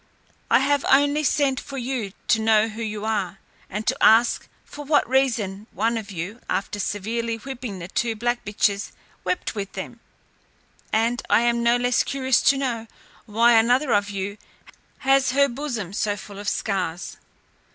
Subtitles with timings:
[0.49, 3.37] I have only sent for you to know who you are,
[3.69, 8.43] and to ask for what reason one of you, after severely whipping the two black
[8.43, 8.93] bitches,
[9.23, 9.99] wept with them?
[10.91, 12.87] And I am no less curious to know,
[13.27, 14.39] why another of you
[15.05, 17.17] has her bosom so full of scars."